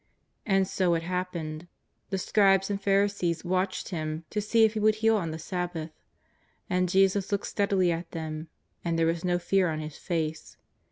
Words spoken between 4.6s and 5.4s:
if He w^ould heal on the